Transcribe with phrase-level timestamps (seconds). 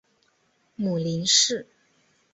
[0.75, 1.67] 母林氏。